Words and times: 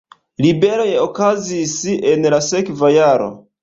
Ribeloj 0.45 0.87
okazis 1.03 1.77
en 2.15 2.29
la 2.37 2.43
sekva 2.51 2.95
jaro. 3.01 3.35